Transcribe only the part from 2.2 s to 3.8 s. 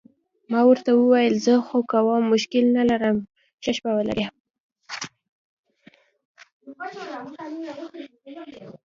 مشکل نه لرم، ښه